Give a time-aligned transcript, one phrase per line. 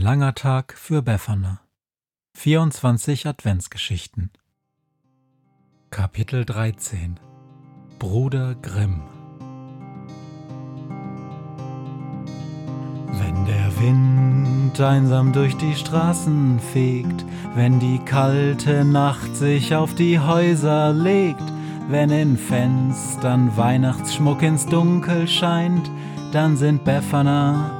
[0.00, 1.60] langer Tag für Befana.
[2.34, 4.30] 24 Adventsgeschichten.
[5.90, 7.20] Kapitel 13
[7.98, 9.02] Bruder Grimm
[13.12, 20.18] Wenn der Wind einsam durch die Straßen fegt, wenn die kalte Nacht sich auf die
[20.18, 21.44] Häuser legt,
[21.88, 25.90] wenn in Fenstern Weihnachtsschmuck ins Dunkel scheint,
[26.32, 27.79] dann sind Befana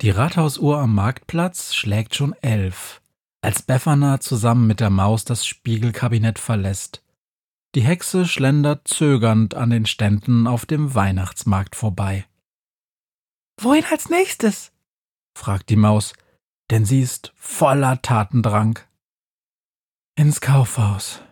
[0.00, 3.02] Die Rathausuhr am Marktplatz schlägt schon elf,
[3.42, 7.02] als Befana zusammen mit der Maus das Spiegelkabinett verlässt.
[7.74, 12.26] Die Hexe schlendert zögernd an den Ständen auf dem Weihnachtsmarkt vorbei.
[13.60, 14.70] Wohin als nächstes?
[15.36, 16.12] fragt die Maus,
[16.70, 18.78] denn sie ist voller Tatendrang.
[20.14, 21.22] Ins Kaufhaus,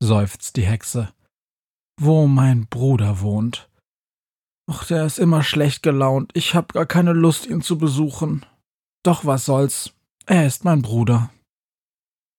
[0.00, 1.12] seufzt die Hexe,
[2.00, 3.68] wo mein Bruder wohnt.
[4.68, 6.32] Ach, der ist immer schlecht gelaunt.
[6.34, 8.44] Ich hab gar keine Lust, ihn zu besuchen.
[9.04, 9.92] Doch was soll's.
[10.26, 11.30] Er ist mein Bruder.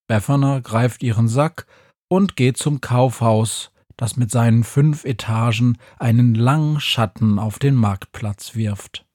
[0.07, 1.67] Befana greift ihren Sack
[2.09, 8.55] und geht zum Kaufhaus, das mit seinen fünf Etagen einen langen Schatten auf den Marktplatz
[8.55, 9.05] wirft.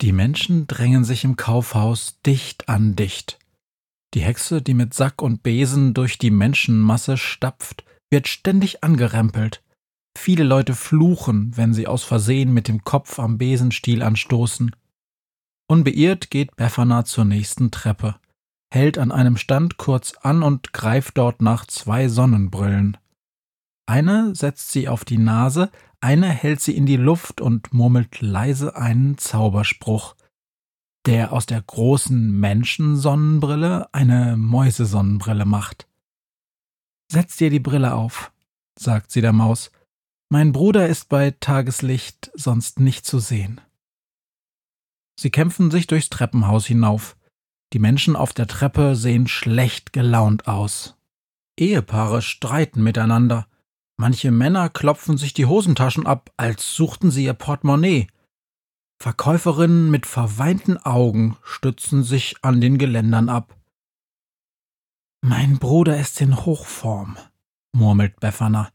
[0.00, 3.38] Die Menschen drängen sich im Kaufhaus dicht an dicht.
[4.14, 9.62] Die Hexe, die mit Sack und Besen durch die Menschenmasse stapft, wird ständig angerempelt.
[10.16, 14.74] Viele Leute fluchen, wenn sie aus Versehen mit dem Kopf am Besenstiel anstoßen.
[15.68, 18.16] Unbeirrt geht Befana zur nächsten Treppe,
[18.72, 22.96] hält an einem Stand kurz an und greift dort nach zwei Sonnenbrillen.
[23.86, 25.70] Eine setzt sie auf die Nase,
[26.00, 30.16] eine hält sie in die Luft und murmelt leise einen Zauberspruch,
[31.06, 35.88] der aus der großen Menschensonnenbrille eine Mäusesonnenbrille macht.
[37.10, 38.32] Setz dir die Brille auf,
[38.78, 39.70] sagt sie der Maus,
[40.30, 43.60] mein Bruder ist bei Tageslicht sonst nicht zu sehen.
[45.18, 47.16] Sie kämpfen sich durchs Treppenhaus hinauf.
[47.72, 50.96] Die Menschen auf der Treppe sehen schlecht gelaunt aus.
[51.58, 53.46] Ehepaare streiten miteinander.
[53.98, 58.06] Manche Männer klopfen sich die Hosentaschen ab, als suchten sie ihr Portemonnaie.
[59.02, 63.56] Verkäuferinnen mit verweinten Augen stützen sich an den Geländern ab.
[65.22, 67.18] Mein Bruder ist in Hochform,
[67.72, 68.70] murmelt Befana.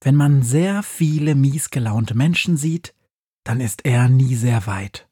[0.00, 2.94] Wenn man sehr viele miesgelaunte Menschen sieht,
[3.44, 5.08] dann ist er nie sehr weit.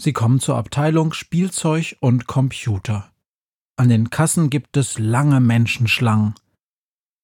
[0.00, 3.12] Sie kommen zur Abteilung Spielzeug und Computer.
[3.76, 6.34] An den Kassen gibt es lange Menschenschlangen.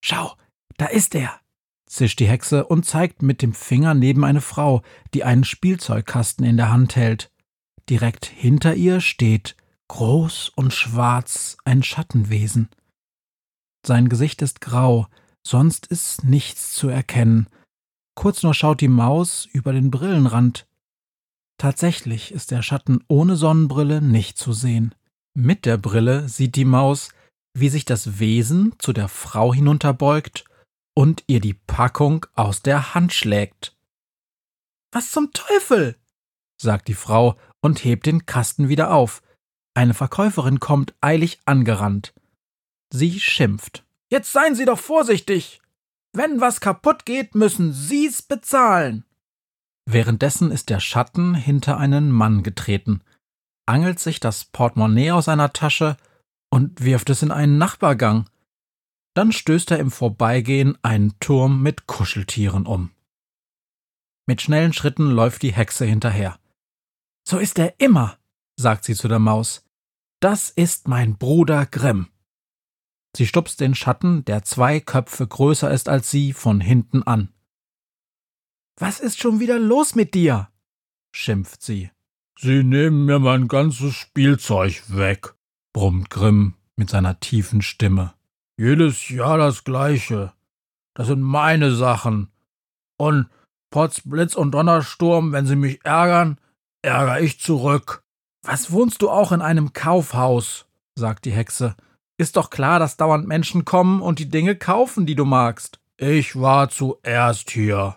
[0.05, 0.35] Schau,
[0.79, 1.41] da ist er,
[1.87, 4.83] zischt die Hexe und zeigt mit dem Finger neben eine Frau,
[5.15, 7.31] die einen Spielzeugkasten in der Hand hält.
[7.89, 9.57] Direkt hinter ihr steht,
[9.89, 12.71] groß und schwarz, ein Schattenwesen.
[13.87, 15.09] Sein Gesicht ist grau,
[15.47, 17.49] sonst ist nichts zu erkennen.
[18.15, 20.67] Kurz nur schaut die Maus über den Brillenrand.
[21.59, 24.95] Tatsächlich ist der Schatten ohne Sonnenbrille nicht zu sehen.
[25.35, 27.11] Mit der Brille sieht die Maus,
[27.55, 30.45] wie sich das Wesen zu der Frau hinunterbeugt
[30.95, 33.77] und ihr die Packung aus der Hand schlägt.
[34.93, 35.97] Was zum Teufel?
[36.61, 39.23] sagt die Frau und hebt den Kasten wieder auf.
[39.75, 42.13] Eine Verkäuferin kommt eilig angerannt.
[42.93, 43.85] Sie schimpft.
[44.13, 45.63] Jetzt seien Sie doch vorsichtig.
[46.13, 49.07] Wenn was kaputt geht, müssen Sie's bezahlen.
[49.87, 53.03] Währenddessen ist der Schatten hinter einen Mann getreten,
[53.65, 55.97] angelt sich das Portemonnaie aus seiner Tasche
[56.51, 58.29] und wirft es in einen Nachbargang.
[59.15, 62.91] Dann stößt er im Vorbeigehen einen Turm mit Kuscheltieren um.
[64.27, 66.39] Mit schnellen Schritten läuft die Hexe hinterher.
[67.27, 68.19] So ist er immer,
[68.61, 69.65] sagt sie zu der Maus.
[70.21, 72.12] Das ist mein Bruder Grimm.
[73.17, 77.29] Sie stupst den Schatten, der zwei Köpfe größer ist als sie, von hinten an.
[78.79, 80.49] Was ist schon wieder los mit dir?
[81.15, 81.91] schimpft sie.
[82.39, 85.35] Sie nehmen mir mein ganzes Spielzeug weg,
[85.75, 88.15] brummt Grimm mit seiner tiefen Stimme.
[88.57, 90.33] Jedes Jahr das gleiche.
[90.95, 92.31] Das sind meine Sachen.
[92.99, 93.29] Und
[93.71, 96.39] Potz, Blitz und Donnersturm, wenn sie mich ärgern,
[96.83, 98.03] ärger ich zurück.
[98.43, 100.67] Was wohnst du auch in einem Kaufhaus?
[100.95, 101.77] sagt die Hexe.
[102.23, 105.81] Ist doch klar, dass dauernd Menschen kommen und die Dinge kaufen, die du magst.
[105.97, 107.97] Ich war zuerst hier,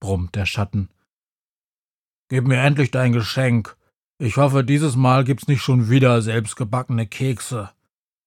[0.00, 0.88] brummt der Schatten.
[2.28, 3.76] Gib mir endlich dein Geschenk.
[4.18, 7.70] Ich hoffe, dieses Mal gibt's nicht schon wieder selbstgebackene Kekse.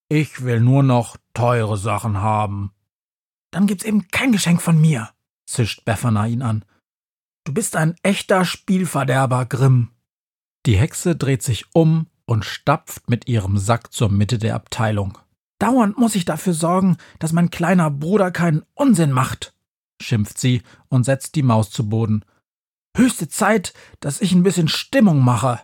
[0.07, 2.71] Ich will nur noch teure Sachen haben.
[3.51, 5.09] Dann gibt's eben kein Geschenk von mir,
[5.45, 6.63] zischt Befana ihn an.
[7.43, 9.91] Du bist ein echter Spielverderber, Grimm.
[10.65, 15.17] Die Hexe dreht sich um und stapft mit ihrem Sack zur Mitte der Abteilung.
[15.59, 19.55] Dauernd muss ich dafür sorgen, dass mein kleiner Bruder keinen Unsinn macht,
[19.99, 22.23] schimpft sie und setzt die Maus zu Boden.
[22.95, 25.59] Höchste Zeit, dass ich ein bisschen Stimmung mache.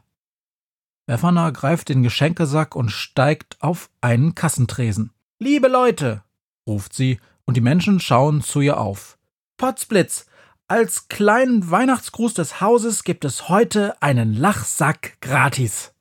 [1.06, 5.12] Befana greift den Geschenkesack und steigt auf einen Kassentresen.
[5.40, 6.24] Liebe Leute,
[6.66, 9.18] ruft sie, und die Menschen schauen zu ihr auf.
[9.58, 10.28] Potzblitz,
[10.68, 15.93] als kleinen Weihnachtsgruß des Hauses gibt es heute einen Lachsack gratis.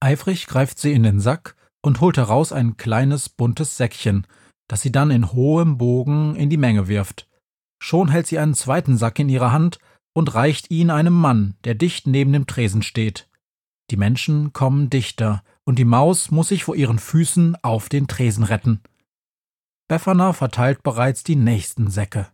[0.00, 4.26] Eifrig greift sie in den Sack und holt heraus ein kleines buntes Säckchen,
[4.68, 7.28] das sie dann in hohem Bogen in die Menge wirft.
[7.78, 9.78] Schon hält sie einen zweiten Sack in ihrer Hand
[10.14, 13.28] und reicht ihn einem Mann, der dicht neben dem Tresen steht.
[13.90, 18.44] Die Menschen kommen dichter, und die Maus muss sich vor ihren Füßen auf den Tresen
[18.44, 18.80] retten.
[19.88, 22.28] Befana verteilt bereits die nächsten Säcke.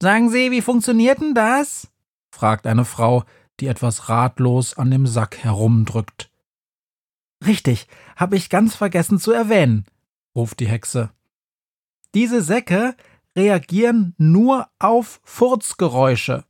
[0.00, 1.88] Sagen Sie, wie funktioniert denn das?
[2.34, 3.24] fragt eine Frau,
[3.60, 6.31] die etwas ratlos an dem Sack herumdrückt.
[7.46, 7.86] Richtig,
[8.16, 9.84] hab ich ganz vergessen zu erwähnen,
[10.34, 11.10] ruft die Hexe.
[12.14, 12.94] Diese Säcke
[13.36, 16.44] reagieren nur auf Furzgeräusche.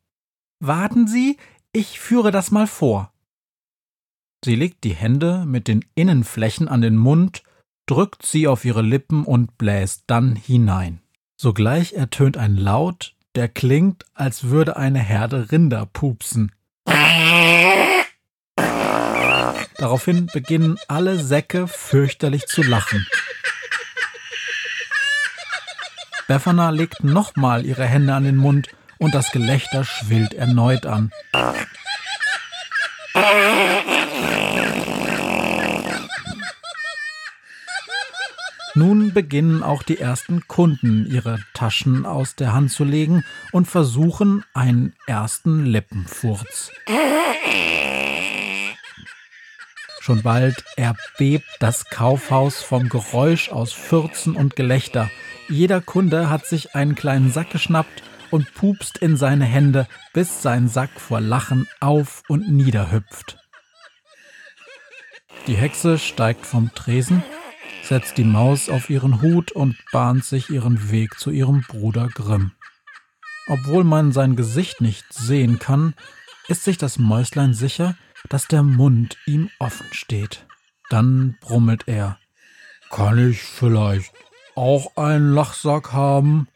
[0.60, 1.38] Warten Sie,
[1.72, 3.12] ich führe das mal vor.
[4.44, 7.44] Sie legt die Hände mit den Innenflächen an den Mund,
[7.86, 11.00] drückt sie auf ihre Lippen und bläst dann hinein.
[11.36, 16.52] Sogleich ertönt ein Laut, der klingt, als würde eine Herde Rinder pupsen.
[19.82, 23.04] Daraufhin beginnen alle Säcke fürchterlich zu lachen.
[26.28, 28.68] Befana legt nochmal ihre Hände an den Mund
[28.98, 31.10] und das Gelächter schwillt erneut an.
[38.76, 44.44] Nun beginnen auch die ersten Kunden ihre Taschen aus der Hand zu legen und versuchen
[44.54, 46.70] einen ersten Lippenfurz.
[50.02, 55.10] Schon bald erbebt das Kaufhaus vom Geräusch aus Fürzen und Gelächter.
[55.48, 58.02] Jeder Kunde hat sich einen kleinen Sack geschnappt
[58.32, 63.38] und pupst in seine Hände, bis sein Sack vor Lachen auf und nieder hüpft.
[65.46, 67.22] Die Hexe steigt vom Tresen
[67.82, 72.52] setzt die Maus auf ihren Hut und bahnt sich ihren Weg zu ihrem Bruder Grimm.
[73.48, 75.94] Obwohl man sein Gesicht nicht sehen kann,
[76.48, 77.96] ist sich das Mäuslein sicher,
[78.28, 80.46] dass der Mund ihm offen steht.
[80.90, 82.18] Dann brummelt er.
[82.90, 84.12] Kann ich vielleicht
[84.54, 86.48] auch einen Lachsack haben?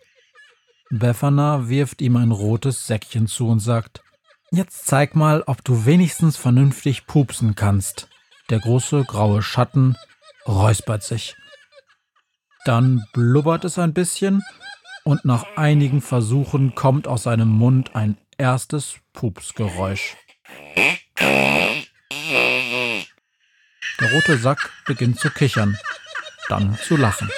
[0.91, 4.03] Befana wirft ihm ein rotes Säckchen zu und sagt,
[4.53, 8.09] Jetzt zeig mal, ob du wenigstens vernünftig pupsen kannst.
[8.49, 9.97] Der große graue Schatten
[10.47, 11.35] räuspert sich.
[12.65, 14.43] Dann blubbert es ein bisschen
[15.05, 20.17] und nach einigen Versuchen kommt aus seinem Mund ein erstes Pupsgeräusch.
[24.07, 25.77] Der rote Sack beginnt zu kichern,
[26.49, 27.29] dann zu lachen.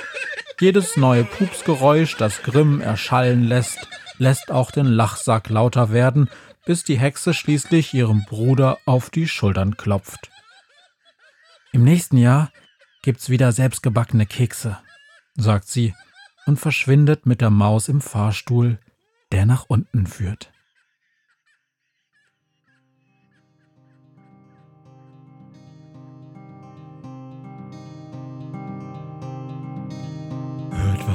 [0.60, 6.28] Jedes neue Pupsgeräusch, das Grimm erschallen lässt, lässt auch den Lachsack lauter werden,
[6.66, 10.30] bis die Hexe schließlich ihrem Bruder auf die Schultern klopft.
[11.72, 12.52] Im nächsten Jahr
[13.02, 14.78] gibt's wieder selbstgebackene Kekse,
[15.36, 15.94] sagt sie
[16.44, 18.78] und verschwindet mit der Maus im Fahrstuhl,
[19.32, 20.52] der nach unten führt.